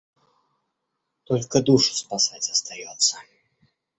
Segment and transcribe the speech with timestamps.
[1.25, 3.19] Только душу спасать остается.